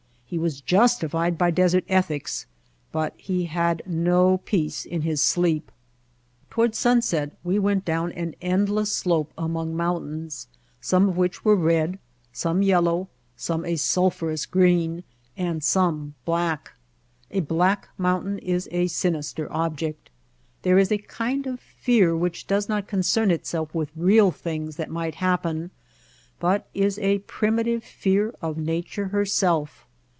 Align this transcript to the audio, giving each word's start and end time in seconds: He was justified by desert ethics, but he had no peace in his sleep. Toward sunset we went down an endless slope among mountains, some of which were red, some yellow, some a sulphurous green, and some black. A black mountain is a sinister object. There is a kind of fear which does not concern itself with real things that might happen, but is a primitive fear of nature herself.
He 0.31 0.37
was 0.39 0.61
justified 0.61 1.37
by 1.37 1.51
desert 1.51 1.83
ethics, 1.89 2.45
but 2.93 3.13
he 3.17 3.47
had 3.47 3.81
no 3.85 4.37
peace 4.45 4.85
in 4.85 5.01
his 5.01 5.21
sleep. 5.21 5.69
Toward 6.49 6.73
sunset 6.73 7.33
we 7.43 7.59
went 7.59 7.83
down 7.83 8.13
an 8.13 8.35
endless 8.41 8.93
slope 8.93 9.33
among 9.37 9.75
mountains, 9.75 10.47
some 10.79 11.09
of 11.09 11.17
which 11.17 11.43
were 11.43 11.57
red, 11.57 11.99
some 12.31 12.61
yellow, 12.63 13.09
some 13.35 13.65
a 13.65 13.75
sulphurous 13.75 14.45
green, 14.45 15.03
and 15.35 15.61
some 15.65 16.15
black. 16.23 16.75
A 17.31 17.41
black 17.41 17.89
mountain 17.97 18.39
is 18.39 18.69
a 18.71 18.87
sinister 18.87 19.51
object. 19.51 20.09
There 20.61 20.79
is 20.79 20.93
a 20.93 20.97
kind 20.97 21.45
of 21.45 21.59
fear 21.59 22.15
which 22.15 22.47
does 22.47 22.69
not 22.69 22.87
concern 22.87 23.31
itself 23.31 23.75
with 23.75 23.91
real 23.97 24.31
things 24.31 24.77
that 24.77 24.89
might 24.89 25.15
happen, 25.15 25.71
but 26.39 26.69
is 26.73 26.97
a 26.99 27.19
primitive 27.27 27.83
fear 27.83 28.33
of 28.41 28.57
nature 28.57 29.07
herself. 29.09 29.85